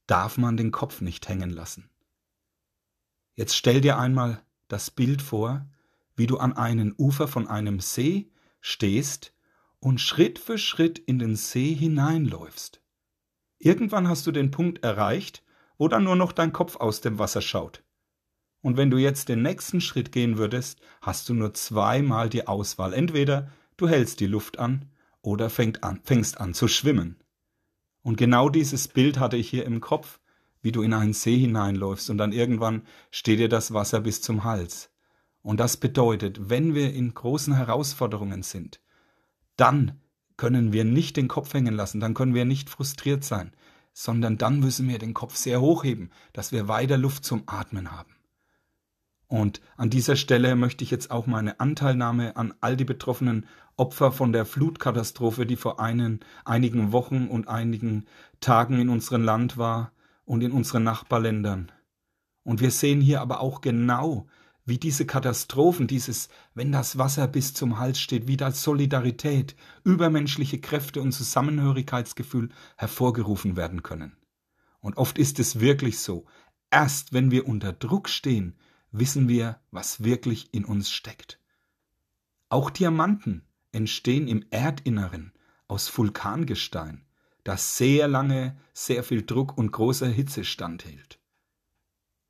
darf 0.08 0.38
man 0.38 0.58
den 0.58 0.72
Kopf 0.72 1.01
nicht 1.01 1.27
hängen 1.29 1.50
lassen. 1.50 1.89
Jetzt 3.36 3.55
stell 3.55 3.81
dir 3.81 3.98
einmal 3.98 4.41
das 4.67 4.91
Bild 4.91 5.22
vor, 5.22 5.67
wie 6.15 6.27
du 6.27 6.38
an 6.38 6.53
einem 6.53 6.93
Ufer 6.98 7.27
von 7.27 7.48
einem 7.48 7.79
See 7.79 8.29
stehst 8.60 9.34
und 9.79 10.00
Schritt 10.00 10.38
für 10.38 10.58
Schritt 10.58 11.00
in 11.00 11.17
den 11.17 11.36
See 11.36 11.74
hineinläufst. 11.74 12.81
Irgendwann 13.58 14.08
hast 14.08 14.27
du 14.27 14.31
den 14.31 14.51
Punkt 14.51 14.84
erreicht, 14.84 15.43
dann 15.88 16.04
nur 16.04 16.16
noch 16.16 16.32
dein 16.32 16.54
Kopf 16.54 16.76
aus 16.78 17.02
dem 17.02 17.20
Wasser 17.20 17.42
schaut. 17.42 17.84
Und 18.62 18.78
wenn 18.78 18.92
du 18.92 18.98
jetzt 18.98 19.30
den 19.30 19.42
nächsten 19.42 19.82
Schritt 19.82 20.12
gehen 20.12 20.38
würdest, 20.38 20.80
hast 21.02 21.28
du 21.30 21.34
nur 21.34 21.54
zweimal 21.54 22.30
die 22.30 22.48
Auswahl. 22.48 22.94
Entweder 22.94 23.52
du 23.78 23.88
hältst 23.88 24.20
die 24.20 24.28
Luft 24.28 24.60
an 24.60 24.86
oder 25.22 25.50
an, 25.82 26.00
fängst 26.04 26.40
an 26.40 26.54
zu 26.54 26.68
schwimmen. 26.68 27.18
Und 28.04 28.18
genau 28.18 28.50
dieses 28.50 28.88
Bild 28.88 29.20
hatte 29.20 29.38
ich 29.38 29.50
hier 29.50 29.66
im 29.66 29.82
Kopf, 29.82 30.20
wie 30.62 30.72
du 30.72 30.82
in 30.82 30.94
einen 30.94 31.14
See 31.14 31.38
hineinläufst 31.38 32.10
und 32.10 32.18
dann 32.18 32.32
irgendwann 32.32 32.84
steht 33.10 33.40
dir 33.40 33.50
das 33.50 33.74
Wasser 33.74 34.02
bis 34.02 34.22
zum 34.22 34.44
Hals. 34.44 34.92
Und 35.42 35.60
das 35.60 35.78
bedeutet, 35.78 36.50
wenn 36.50 36.76
wir 36.76 36.94
in 36.94 37.14
großen 37.14 37.56
Herausforderungen 37.56 38.44
sind, 38.44 38.80
dann 39.56 40.00
können 40.38 40.72
wir 40.72 40.86
nicht 40.86 41.18
den 41.18 41.28
Kopf 41.28 41.54
hängen 41.54 41.74
lassen, 41.74 42.00
dann 42.00 42.14
können 42.14 42.36
wir 42.36 42.46
nicht 42.46 42.70
frustriert 42.70 43.24
sein, 43.24 43.52
sondern 44.03 44.39
dann 44.39 44.60
müssen 44.60 44.89
wir 44.89 44.98
den 44.98 45.13
Kopf 45.13 45.36
sehr 45.36 45.62
hochheben, 45.62 46.10
dass 46.34 46.51
wir 46.51 46.67
weiter 46.67 46.98
Luft 46.98 47.24
zum 47.24 47.43
Atmen 47.46 47.91
haben. 47.91 48.15
Und 49.27 49.62
an 49.77 49.91
dieser 49.91 50.15
Stelle 50.15 50.55
möchte 50.55 50.84
ich 50.84 50.89
jetzt 50.89 51.12
auch 51.12 51.27
meine 51.27 51.60
Anteilnahme 51.60 52.36
an 52.36 52.55
all 52.62 52.75
die 52.75 52.84
betroffenen 52.84 53.46
Opfer 53.77 54.12
von 54.12 54.34
der 54.34 54.46
Flutkatastrophe, 54.46 55.46
die 55.46 55.55
vor 55.55 55.79
einen, 55.79 56.20
einigen 56.46 56.91
Wochen 56.91 57.27
und 57.27 57.48
einigen 57.48 58.05
Tagen 58.39 58.79
in 58.79 58.89
unserem 58.89 59.24
Land 59.24 59.58
war 59.58 59.91
und 60.25 60.41
in 60.41 60.51
unseren 60.51 60.84
Nachbarländern. 60.84 61.72
Und 62.43 62.60
wir 62.60 62.72
sehen 62.72 63.01
hier 63.01 63.22
aber 63.22 63.39
auch 63.39 63.62
genau, 63.62 64.25
wie 64.72 64.78
diese 64.78 65.06
Katastrophen, 65.06 65.86
dieses, 65.86 66.30
wenn 66.54 66.72
das 66.72 66.98
Wasser 66.98 67.28
bis 67.28 67.54
zum 67.54 67.78
Hals 67.78 68.00
steht, 68.00 68.28
wie 68.28 68.38
das 68.38 68.63
Solidarität, 68.63 69.58
übermenschliche 69.84 70.62
Kräfte 70.62 71.01
und 71.01 71.12
Zusammenhörigkeitsgefühl 71.12 72.48
hervorgerufen 72.78 73.58
werden 73.58 73.84
können. 73.84 74.16
Und 74.80 74.96
oft 74.96 75.18
ist 75.18 75.40
es 75.40 75.60
wirklich 75.60 76.00
so, 76.00 76.25
erst 76.70 77.12
wenn 77.12 77.32
wir 77.32 77.50
unter 77.50 77.74
Druck 77.74 78.08
stehen, 78.08 78.56
wissen 78.94 79.28
wir, 79.28 79.60
was 79.72 80.06
wirklich 80.06 80.54
in 80.54 80.63
uns 80.63 80.90
steckt. 80.90 81.38
Auch 82.48 82.70
Diamanten 82.70 83.46
entstehen 83.74 84.30
im 84.30 84.46
Erdinneren 84.51 85.34
aus 85.68 85.98
Vulkangestein, 85.98 87.04
das 87.44 87.75
sehr 87.75 88.08
lange 88.08 88.58
sehr 88.72 89.04
viel 89.04 89.25
Druck 89.25 89.58
und 89.58 89.74
großer 89.74 90.08
Hitze 90.08 90.46
standhält. 90.46 91.20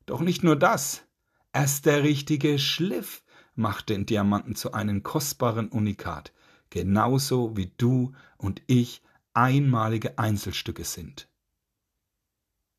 Doch 0.06 0.22
nicht 0.22 0.42
nur 0.42 0.56
das, 0.56 1.04
Erst 1.52 1.86
der 1.86 2.02
richtige 2.02 2.58
Schliff 2.58 3.22
macht 3.54 3.90
den 3.90 4.06
Diamanten 4.06 4.54
zu 4.54 4.72
einem 4.72 5.02
kostbaren 5.02 5.68
Unikat, 5.68 6.32
genauso 6.70 7.56
wie 7.56 7.72
du 7.76 8.14
und 8.38 8.62
ich 8.66 9.02
einmalige 9.34 10.18
Einzelstücke 10.18 10.84
sind. 10.84 11.28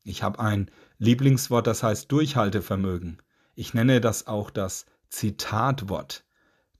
Ich 0.02 0.22
habe 0.22 0.38
ein 0.38 0.70
Lieblingswort, 0.98 1.66
das 1.66 1.82
heißt 1.82 2.12
Durchhaltevermögen. 2.12 3.22
Ich 3.54 3.74
nenne 3.74 4.00
das 4.00 4.26
auch 4.26 4.50
das 4.50 4.86
Zitatwort. 5.08 6.24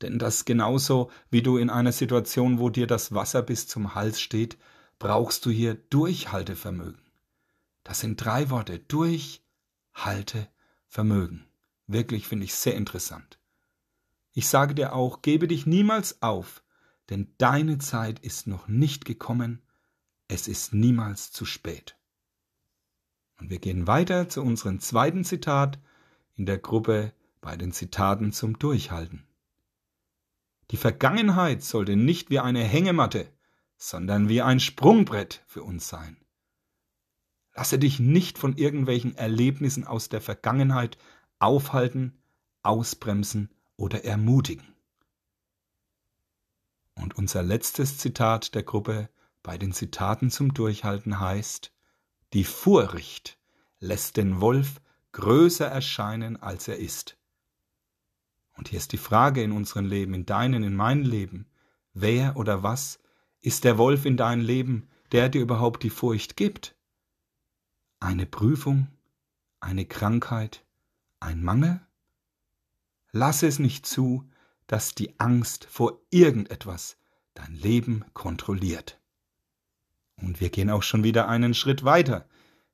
Denn 0.03 0.19
das 0.19 0.45
genauso 0.45 1.11
wie 1.31 1.43
du 1.43 1.57
in 1.57 1.71
einer 1.71 1.93
Situation, 1.93 2.59
wo 2.59 2.69
dir 2.69 2.87
das 2.87 3.15
Wasser 3.15 3.41
bis 3.43 3.67
zum 3.69 3.95
Hals 3.95 4.21
steht, 4.21 4.59
brauchst 4.99 5.47
du 5.47 5.51
hier 5.51 5.75
Durchhaltevermögen. 5.75 7.01
Das 7.85 8.01
sind 8.01 8.17
drei 8.17 8.51
Worte. 8.51 8.81
Durchhaltevermögen. 8.81 11.47
Wirklich 11.87 12.27
finde 12.27 12.45
ich 12.45 12.55
sehr 12.55 12.75
interessant. 12.75 13.39
Ich 14.33 14.49
sage 14.49 14.75
dir 14.75 14.95
auch, 14.95 15.23
gebe 15.23 15.47
dich 15.47 15.67
niemals 15.67 16.23
auf, 16.23 16.63
denn 17.11 17.35
deine 17.39 17.79
Zeit 17.79 18.19
ist 18.19 18.47
noch 18.47 18.69
nicht 18.69 19.05
gekommen, 19.05 19.63
es 20.29 20.49
ist 20.49 20.73
niemals 20.73 21.31
zu 21.31 21.45
spät. 21.45 21.97
Und 23.39 23.51
wir 23.51 23.59
gehen 23.59 23.87
weiter 23.87 24.29
zu 24.29 24.43
unserem 24.43 24.81
zweiten 24.81 25.25
Zitat 25.25 25.79
in 26.37 26.47
der 26.47 26.59
Gruppe 26.59 27.13
bei 27.41 27.57
den 27.57 27.73
Zitaten 27.73 28.33
zum 28.33 28.59
Durchhalten. 28.59 29.27
Die 30.71 30.77
Vergangenheit 30.79 31.63
sollte 31.63 31.95
nicht 31.95 32.31
wie 32.31 32.39
eine 32.39 32.65
Hängematte, 32.65 33.29
sondern 33.77 34.29
wie 34.29 34.41
ein 34.41 34.61
Sprungbrett 34.61 35.43
für 35.47 35.63
uns 35.63 35.89
sein. 35.89 36.17
Lasse 37.55 37.79
dich 37.79 38.01
nicht 38.01 38.39
von 38.39 38.57
irgendwelchen 38.57 39.15
Erlebnissen 39.15 39.85
aus 39.85 40.09
der 40.09 40.21
Vergangenheit 40.21 40.97
aufhalten, 41.45 42.19
ausbremsen 42.63 43.51
oder 43.77 44.05
ermutigen. 44.05 44.75
Und 46.95 47.17
unser 47.17 47.43
letztes 47.43 47.99
Zitat 47.99 48.55
der 48.55 48.63
Gruppe 48.63 49.11
bei 49.43 49.59
den 49.59 49.73
Zitaten 49.73 50.31
zum 50.31 50.55
Durchhalten 50.55 51.21
heißt, 51.21 51.73
die 52.33 52.45
Furcht 52.45 53.39
lässt 53.79 54.17
den 54.17 54.41
Wolf 54.41 54.81
größer 55.13 55.67
erscheinen, 55.67 56.41
als 56.41 56.67
er 56.67 56.79
ist. 56.79 57.19
Und 58.57 58.69
hier 58.69 58.79
ist 58.79 58.93
die 58.93 58.99
Frage 58.99 59.43
in 59.43 59.53
unserem 59.53 59.85
Leben, 59.85 60.15
in 60.15 60.27
deinem, 60.27 60.63
in 60.63 60.75
meinem 60.75 61.03
Leben, 61.03 61.47
wer 61.93 62.37
oder 62.37 62.63
was 62.63 63.01
ist 63.41 63.65
der 63.65 63.77
Wolf 63.77 64.07
in 64.07 64.17
deinem 64.17 64.41
Leben, 64.41 64.89
der 65.13 65.29
dir 65.29 65.43
überhaupt 65.43 65.83
die 65.83 65.91
Furcht 65.91 66.37
gibt? 66.37 66.75
Eine 68.01 68.27
Prüfung, 68.27 68.89
eine 69.61 69.85
Krankheit, 69.85 70.64
ein 71.25 71.43
Mangel? 71.43 71.81
Lass 73.11 73.43
es 73.43 73.59
nicht 73.59 73.87
zu, 73.87 74.29
dass 74.67 74.95
die 74.95 75.19
Angst 75.19 75.65
vor 75.65 76.01
irgendetwas 76.11 76.97
dein 77.35 77.55
Leben 77.55 78.05
kontrolliert. 78.13 79.01
Und 80.17 80.41
wir 80.41 80.51
gehen 80.51 80.71
auch 80.71 80.83
schon 80.83 81.05
wieder 81.05 81.29
einen 81.29 81.55
Schritt 81.55 81.85
weiter. 81.85 82.29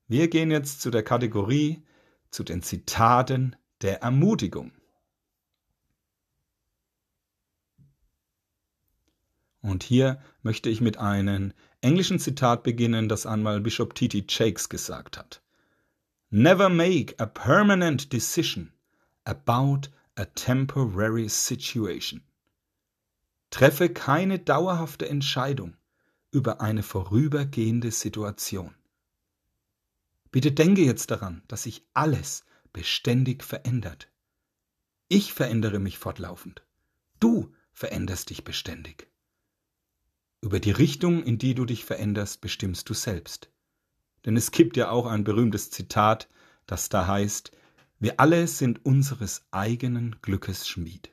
Wir 0.07 0.29
gehen 0.29 0.51
jetzt 0.51 0.81
zu 0.81 0.91
der 0.91 1.03
Kategorie, 1.03 1.83
zu 2.29 2.43
den 2.43 2.61
Zitaten 2.61 3.55
der 3.81 4.01
Ermutigung. 4.01 4.71
Und 9.61 9.83
hier 9.83 10.21
möchte 10.41 10.69
ich 10.69 10.81
mit 10.81 10.97
einem 10.97 11.53
englischen 11.81 12.19
Zitat 12.19 12.63
beginnen, 12.63 13.09
das 13.09 13.25
einmal 13.25 13.61
Bishop 13.61 13.95
T.T. 13.95 14.25
Jakes 14.27 14.69
gesagt 14.69 15.17
hat. 15.17 15.41
Never 16.33 16.69
make 16.69 17.13
a 17.19 17.25
permanent 17.25 18.09
decision 18.09 18.71
about 19.25 19.89
a 20.15 20.23
temporary 20.25 21.27
situation. 21.27 22.21
Treffe 23.49 23.89
keine 23.89 24.39
dauerhafte 24.39 25.09
Entscheidung 25.09 25.75
über 26.31 26.61
eine 26.61 26.83
vorübergehende 26.83 27.91
Situation. 27.91 28.73
Bitte 30.31 30.53
denke 30.53 30.85
jetzt 30.85 31.11
daran, 31.11 31.43
dass 31.49 31.63
sich 31.63 31.85
alles 31.93 32.45
beständig 32.71 33.43
verändert. 33.43 34.09
Ich 35.09 35.33
verändere 35.33 35.79
mich 35.79 35.97
fortlaufend. 35.97 36.63
Du 37.19 37.53
veränderst 37.73 38.29
dich 38.29 38.45
beständig. 38.45 39.11
Über 40.39 40.61
die 40.61 40.71
Richtung, 40.71 41.23
in 41.23 41.37
die 41.37 41.55
du 41.55 41.65
dich 41.65 41.83
veränderst, 41.83 42.39
bestimmst 42.39 42.89
du 42.89 42.93
selbst. 42.93 43.51
Denn 44.25 44.37
es 44.37 44.51
gibt 44.51 44.77
ja 44.77 44.89
auch 44.89 45.05
ein 45.05 45.23
berühmtes 45.23 45.71
Zitat, 45.71 46.29
das 46.65 46.89
da 46.89 47.07
heißt, 47.07 47.51
wir 47.99 48.19
alle 48.19 48.47
sind 48.47 48.85
unseres 48.85 49.45
eigenen 49.51 50.15
Glückes 50.21 50.67
Schmied. 50.67 51.11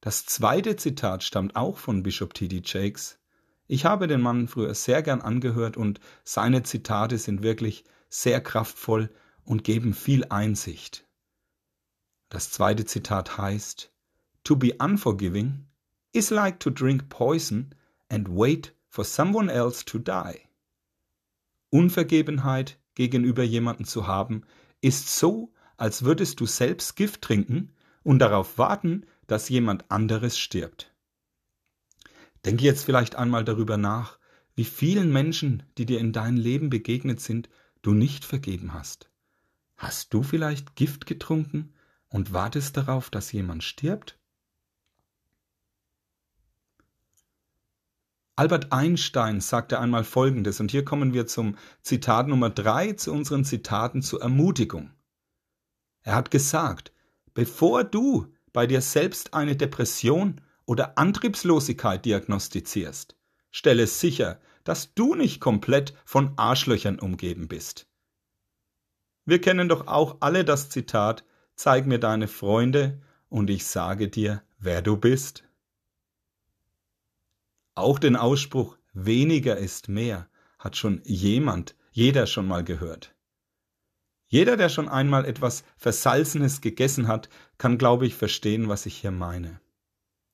Das 0.00 0.24
zweite 0.24 0.76
Zitat 0.76 1.24
stammt 1.24 1.56
auch 1.56 1.78
von 1.78 2.02
Bishop 2.02 2.32
T.D. 2.32 2.62
Jakes. 2.64 3.18
Ich 3.66 3.84
habe 3.84 4.06
den 4.06 4.20
Mann 4.20 4.46
früher 4.48 4.74
sehr 4.74 5.02
gern 5.02 5.20
angehört 5.20 5.76
und 5.76 6.00
seine 6.24 6.62
Zitate 6.62 7.18
sind 7.18 7.42
wirklich 7.42 7.84
sehr 8.08 8.40
kraftvoll 8.40 9.10
und 9.44 9.64
geben 9.64 9.94
viel 9.94 10.24
Einsicht. 10.26 11.06
Das 12.28 12.50
zweite 12.50 12.84
Zitat 12.84 13.38
heißt, 13.38 13.92
To 14.44 14.56
be 14.56 14.74
unforgiving 14.78 15.66
is 16.12 16.30
like 16.30 16.60
to 16.60 16.70
drink 16.70 17.08
poison 17.08 17.74
and 18.08 18.28
wait 18.28 18.74
for 18.88 19.04
someone 19.04 19.52
else 19.52 19.84
to 19.84 19.98
die. 19.98 20.45
Unvergebenheit 21.70 22.78
gegenüber 22.94 23.42
jemanden 23.42 23.84
zu 23.84 24.06
haben, 24.06 24.42
ist 24.80 25.18
so, 25.18 25.52
als 25.76 26.04
würdest 26.04 26.40
du 26.40 26.46
selbst 26.46 26.96
Gift 26.96 27.22
trinken 27.22 27.74
und 28.02 28.18
darauf 28.18 28.58
warten, 28.58 29.06
dass 29.26 29.48
jemand 29.48 29.90
anderes 29.90 30.38
stirbt. 30.38 30.94
Denke 32.44 32.64
jetzt 32.64 32.84
vielleicht 32.84 33.16
einmal 33.16 33.44
darüber 33.44 33.76
nach, 33.76 34.18
wie 34.54 34.64
vielen 34.64 35.12
Menschen, 35.12 35.64
die 35.76 35.86
dir 35.86 35.98
in 35.98 36.12
deinem 36.12 36.36
Leben 36.36 36.70
begegnet 36.70 37.20
sind, 37.20 37.48
du 37.82 37.92
nicht 37.92 38.24
vergeben 38.24 38.72
hast. 38.72 39.10
Hast 39.76 40.14
du 40.14 40.22
vielleicht 40.22 40.76
Gift 40.76 41.06
getrunken 41.06 41.74
und 42.08 42.32
wartest 42.32 42.76
darauf, 42.76 43.10
dass 43.10 43.32
jemand 43.32 43.64
stirbt? 43.64 44.18
Albert 48.38 48.70
Einstein 48.70 49.40
sagte 49.40 49.80
einmal 49.80 50.04
Folgendes, 50.04 50.60
und 50.60 50.70
hier 50.70 50.84
kommen 50.84 51.14
wir 51.14 51.26
zum 51.26 51.56
Zitat 51.80 52.28
Nummer 52.28 52.50
drei 52.50 52.92
zu 52.92 53.10
unseren 53.12 53.46
Zitaten 53.46 54.02
zur 54.02 54.20
Ermutigung. 54.20 54.90
Er 56.02 56.14
hat 56.14 56.30
gesagt, 56.30 56.92
bevor 57.32 57.82
du 57.82 58.32
bei 58.52 58.66
dir 58.66 58.82
selbst 58.82 59.32
eine 59.32 59.56
Depression 59.56 60.42
oder 60.66 60.98
Antriebslosigkeit 60.98 62.04
diagnostizierst, 62.04 63.16
stelle 63.50 63.86
sicher, 63.86 64.38
dass 64.64 64.92
du 64.92 65.14
nicht 65.14 65.40
komplett 65.40 65.94
von 66.04 66.36
Arschlöchern 66.36 66.98
umgeben 66.98 67.48
bist. 67.48 67.88
Wir 69.24 69.40
kennen 69.40 69.68
doch 69.70 69.86
auch 69.86 70.18
alle 70.20 70.44
das 70.44 70.68
Zitat, 70.68 71.24
zeig 71.54 71.86
mir 71.86 71.98
deine 71.98 72.28
Freunde 72.28 73.00
und 73.30 73.48
ich 73.48 73.64
sage 73.64 74.08
dir, 74.08 74.42
wer 74.58 74.82
du 74.82 74.98
bist. 74.98 75.45
Auch 77.76 77.98
den 77.98 78.16
Ausspruch 78.16 78.78
weniger 78.94 79.58
ist 79.58 79.90
mehr 79.90 80.28
hat 80.58 80.78
schon 80.78 81.02
jemand, 81.04 81.76
jeder 81.92 82.26
schon 82.26 82.48
mal 82.48 82.64
gehört. 82.64 83.14
Jeder, 84.26 84.56
der 84.56 84.70
schon 84.70 84.88
einmal 84.88 85.26
etwas 85.26 85.62
Versalzenes 85.76 86.62
gegessen 86.62 87.06
hat, 87.06 87.28
kann, 87.58 87.76
glaube 87.76 88.06
ich, 88.06 88.14
verstehen, 88.14 88.70
was 88.70 88.86
ich 88.86 88.96
hier 88.96 89.10
meine. 89.10 89.60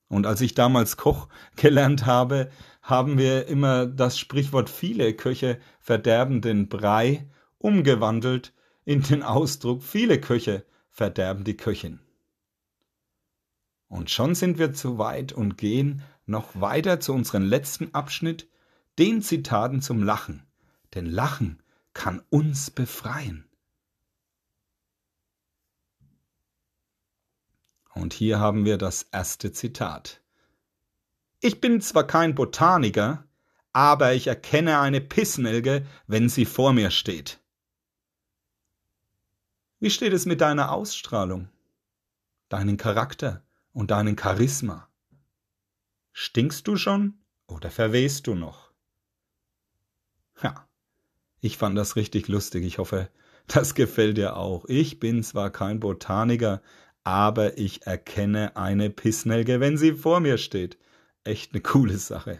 Und 0.07 0.25
als 0.25 0.39
ich 0.39 0.53
damals 0.53 0.95
Koch 0.95 1.27
gelernt 1.57 2.05
habe, 2.05 2.49
haben 2.81 3.17
wir 3.17 3.47
immer 3.47 3.87
das 3.87 4.17
Sprichwort 4.17 4.69
viele 4.69 5.13
Köche 5.13 5.59
verderben 5.81 6.39
den 6.39 6.69
Brei 6.69 7.27
umgewandelt 7.57 8.53
in 8.85 9.01
den 9.01 9.21
Ausdruck 9.21 9.83
viele 9.83 10.19
Köche 10.21 10.65
verderben 10.89 11.43
die 11.43 11.57
Köchin. 11.57 11.99
Und 13.93 14.09
schon 14.09 14.33
sind 14.33 14.57
wir 14.57 14.73
zu 14.73 14.97
weit 14.97 15.33
und 15.33 15.57
gehen 15.57 16.01
noch 16.25 16.59
weiter 16.59 16.99
zu 16.99 17.13
unserem 17.13 17.43
letzten 17.43 17.93
Abschnitt, 17.93 18.49
den 18.97 19.21
Zitaten 19.21 19.81
zum 19.81 20.03
Lachen. 20.03 20.45
Denn 20.93 21.05
Lachen 21.05 21.61
kann 21.93 22.21
uns 22.29 22.71
befreien. 22.71 23.47
Und 27.93 28.13
hier 28.13 28.39
haben 28.39 28.65
wir 28.65 28.77
das 28.77 29.03
erste 29.11 29.51
Zitat. 29.51 30.21
Ich 31.39 31.61
bin 31.61 31.81
zwar 31.81 32.07
kein 32.07 32.35
Botaniker, 32.35 33.25
aber 33.71 34.13
ich 34.13 34.27
erkenne 34.27 34.79
eine 34.79 35.01
Pissnelke, 35.01 35.85
wenn 36.07 36.29
sie 36.29 36.45
vor 36.45 36.73
mir 36.73 36.89
steht. 36.89 37.39
Wie 39.79 39.89
steht 39.89 40.13
es 40.13 40.25
mit 40.25 40.41
deiner 40.41 40.71
Ausstrahlung, 40.71 41.49
deinen 42.49 42.77
Charakter 42.77 43.43
und 43.73 43.91
deinen 43.91 44.17
Charisma? 44.17 44.87
Stinkst 46.25 46.69
du 46.69 46.77
schon 46.77 47.15
oder 47.47 47.69
verwehst 47.69 48.27
du 48.27 48.33
noch? 48.33 48.71
Ja, 50.41 50.69
ich 51.41 51.57
fand 51.57 51.77
das 51.77 51.97
richtig 51.97 52.29
lustig. 52.29 52.63
Ich 52.63 52.77
hoffe, 52.77 53.09
das 53.47 53.75
gefällt 53.75 54.15
dir 54.15 54.37
auch. 54.37 54.63
Ich 54.69 55.01
bin 55.01 55.21
zwar 55.21 55.49
kein 55.49 55.81
Botaniker, 55.81 56.61
aber 57.03 57.57
ich 57.57 57.85
erkenne 57.85 58.55
eine 58.55 58.89
Pissnelke, 58.89 59.59
wenn 59.59 59.77
sie 59.77 59.91
vor 59.91 60.21
mir 60.21 60.37
steht. 60.37 60.77
Echt 61.25 61.51
eine 61.51 61.61
coole 61.61 61.97
Sache. 61.97 62.39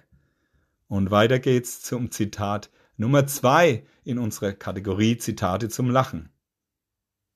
Und 0.87 1.11
weiter 1.11 1.39
geht's 1.39 1.81
zum 1.81 2.09
Zitat 2.09 2.69
Nummer 2.95 3.27
zwei 3.27 3.85
in 4.05 4.17
unserer 4.17 4.53
Kategorie 4.53 5.17
Zitate 5.17 5.67
zum 5.67 5.89
Lachen. 5.89 6.29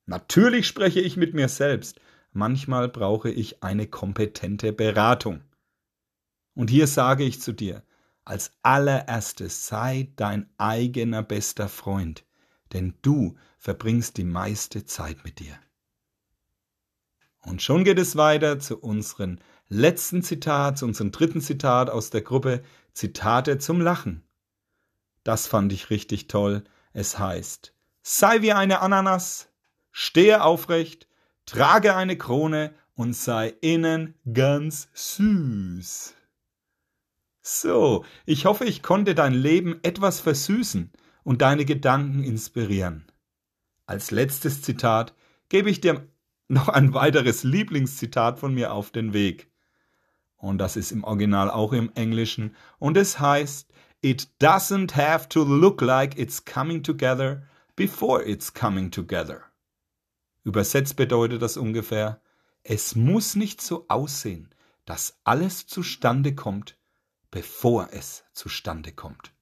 Natürlich 0.06 0.66
spreche 0.66 1.00
ich 1.00 1.18
mit 1.18 1.34
mir 1.34 1.50
selbst. 1.50 2.00
Manchmal 2.32 2.88
brauche 2.88 3.30
ich 3.30 3.62
eine 3.62 3.86
kompetente 3.86 4.72
Beratung. 4.72 5.42
Und 6.58 6.70
hier 6.70 6.88
sage 6.88 7.22
ich 7.22 7.40
zu 7.40 7.52
dir, 7.52 7.84
als 8.24 8.50
allererstes 8.62 9.68
sei 9.68 10.10
dein 10.16 10.50
eigener 10.58 11.22
bester 11.22 11.68
Freund, 11.68 12.24
denn 12.72 12.94
du 13.00 13.36
verbringst 13.58 14.16
die 14.16 14.24
meiste 14.24 14.84
Zeit 14.84 15.22
mit 15.22 15.38
dir. 15.38 15.56
Und 17.42 17.62
schon 17.62 17.84
geht 17.84 18.00
es 18.00 18.16
weiter 18.16 18.58
zu 18.58 18.76
unserem 18.80 19.38
letzten 19.68 20.24
Zitat, 20.24 20.78
zu 20.78 20.86
unserem 20.86 21.12
dritten 21.12 21.40
Zitat 21.40 21.90
aus 21.90 22.10
der 22.10 22.22
Gruppe 22.22 22.64
Zitate 22.92 23.58
zum 23.58 23.80
Lachen. 23.80 24.24
Das 25.22 25.46
fand 25.46 25.72
ich 25.72 25.90
richtig 25.90 26.26
toll. 26.26 26.64
Es 26.92 27.20
heißt, 27.20 27.72
sei 28.02 28.42
wie 28.42 28.52
eine 28.52 28.80
Ananas, 28.80 29.48
stehe 29.92 30.42
aufrecht, 30.42 31.06
trage 31.46 31.94
eine 31.94 32.18
Krone 32.18 32.74
und 32.96 33.14
sei 33.14 33.54
innen 33.60 34.16
ganz 34.32 34.88
süß. 34.94 36.16
So, 37.50 38.04
ich 38.26 38.44
hoffe, 38.44 38.66
ich 38.66 38.82
konnte 38.82 39.14
dein 39.14 39.32
Leben 39.32 39.80
etwas 39.82 40.20
versüßen 40.20 40.92
und 41.22 41.40
deine 41.40 41.64
Gedanken 41.64 42.22
inspirieren. 42.22 43.10
Als 43.86 44.10
letztes 44.10 44.60
Zitat 44.60 45.14
gebe 45.48 45.70
ich 45.70 45.80
dir 45.80 46.06
noch 46.48 46.68
ein 46.68 46.92
weiteres 46.92 47.44
Lieblingszitat 47.44 48.38
von 48.38 48.52
mir 48.52 48.74
auf 48.74 48.90
den 48.90 49.14
Weg. 49.14 49.50
Und 50.36 50.58
das 50.58 50.76
ist 50.76 50.92
im 50.92 51.04
Original 51.04 51.50
auch 51.50 51.72
im 51.72 51.90
Englischen. 51.94 52.54
Und 52.78 52.98
es 52.98 53.18
heißt, 53.18 53.72
It 54.02 54.28
doesn't 54.38 54.94
have 54.94 55.30
to 55.30 55.42
look 55.42 55.80
like 55.80 56.18
it's 56.18 56.44
coming 56.44 56.82
together 56.82 57.44
before 57.76 58.22
it's 58.22 58.52
coming 58.52 58.90
together. 58.90 59.40
Übersetzt 60.44 60.96
bedeutet 60.96 61.40
das 61.40 61.56
ungefähr, 61.56 62.20
es 62.62 62.94
muss 62.94 63.36
nicht 63.36 63.62
so 63.62 63.86
aussehen, 63.88 64.50
dass 64.84 65.18
alles 65.24 65.66
zustande 65.66 66.34
kommt, 66.34 66.78
bevor 67.30 67.88
es 67.92 68.24
zustande 68.32 68.92
kommt. 68.92 69.32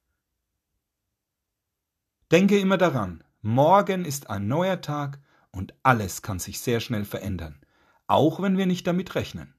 Denke 2.30 2.58
immer 2.58 2.76
daran, 2.76 3.22
morgen 3.40 4.04
ist 4.04 4.30
ein 4.30 4.48
neuer 4.48 4.80
Tag 4.80 5.20
und 5.52 5.74
alles 5.82 6.22
kann 6.22 6.38
sich 6.38 6.60
sehr 6.60 6.80
schnell 6.80 7.04
verändern, 7.04 7.60
auch 8.06 8.42
wenn 8.42 8.58
wir 8.58 8.66
nicht 8.66 8.86
damit 8.86 9.14
rechnen. 9.14 9.54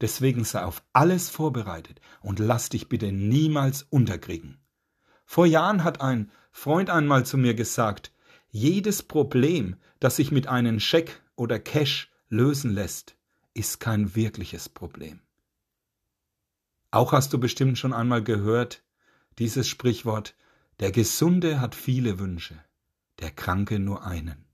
Deswegen 0.00 0.44
sei 0.44 0.62
auf 0.62 0.82
alles 0.92 1.28
vorbereitet 1.28 2.00
und 2.20 2.38
lass 2.38 2.68
dich 2.68 2.88
bitte 2.88 3.10
niemals 3.10 3.82
unterkriegen. 3.82 4.60
Vor 5.24 5.44
Jahren 5.44 5.82
hat 5.82 6.00
ein 6.00 6.30
Freund 6.52 6.88
einmal 6.88 7.26
zu 7.26 7.36
mir 7.36 7.54
gesagt, 7.54 8.12
jedes 8.50 9.02
Problem, 9.02 9.76
das 10.00 10.16
sich 10.16 10.30
mit 10.30 10.46
einem 10.46 10.80
Scheck 10.80 11.20
oder 11.34 11.58
Cash 11.58 12.10
lösen 12.28 12.72
lässt, 12.72 13.16
ist 13.54 13.80
kein 13.80 14.14
wirkliches 14.14 14.68
Problem. 14.68 15.20
Auch 16.90 17.12
hast 17.12 17.32
du 17.32 17.38
bestimmt 17.38 17.78
schon 17.78 17.92
einmal 17.92 18.22
gehört, 18.22 18.82
dieses 19.38 19.68
Sprichwort, 19.68 20.34
der 20.80 20.90
Gesunde 20.90 21.60
hat 21.60 21.74
viele 21.74 22.18
Wünsche, 22.18 22.54
der 23.20 23.30
Kranke 23.30 23.78
nur 23.78 24.04
einen. 24.04 24.46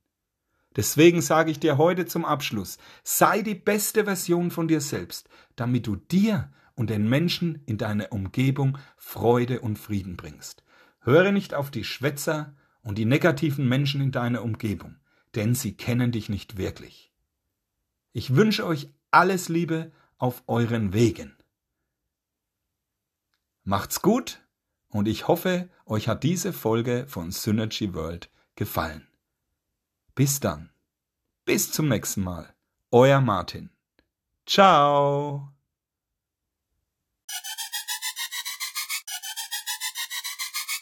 Deswegen 0.77 1.23
sage 1.23 1.51
ich 1.51 1.61
dir 1.61 1.79
heute 1.79 2.07
zum 2.07 2.25
Abschluss, 2.25 2.79
sei 3.05 3.43
die 3.43 3.55
beste 3.55 4.05
Version 4.05 4.51
von 4.51 4.67
dir 4.67 4.81
selbst, 4.81 5.29
damit 5.55 5.87
du 5.87 5.95
dir 5.95 6.51
und 6.75 6.91
den 6.91 7.09
Menschen 7.09 7.63
in 7.67 7.79
deiner 7.79 8.11
Umgebung 8.11 8.79
Freude 8.97 9.61
und 9.61 9.79
Frieden 9.79 10.17
bringst. 10.17 10.65
Höre 11.01 11.31
nicht 11.31 11.55
auf 11.55 11.71
die 11.71 11.85
Schwätzer 11.85 12.57
und 12.83 12.99
die 12.99 13.05
negativen 13.05 13.69
Menschen 13.69 14.01
in 14.01 14.11
deiner 14.11 14.43
Umgebung, 14.43 14.97
denn 15.37 15.55
sie 15.55 15.77
kennen 15.77 16.11
dich 16.11 16.29
nicht 16.29 16.57
wirklich. 16.57 17.13
Ich 18.13 18.35
wünsche 18.35 18.67
euch 18.67 18.89
alles 19.13 19.49
Liebe 19.49 19.93
auf 20.19 20.43
euren 20.49 20.93
Wegen. 20.93 21.37
Macht's 23.65 24.03
gut 24.03 24.43
und 24.89 25.09
ich 25.09 25.27
hoffe, 25.27 25.71
euch 25.87 26.07
hat 26.09 26.23
diese 26.23 26.53
Folge 26.53 27.07
von 27.09 27.31
Synergy 27.33 27.95
World 27.95 28.31
gefallen. 28.57 29.07
Bis 30.15 30.39
dann. 30.39 30.71
Bis 31.45 31.73
zum 31.73 31.89
nächsten 31.89 32.23
Mal. 32.23 32.55
Euer 32.91 33.21
Martin. 33.21 33.71
Ciao. 34.47 35.54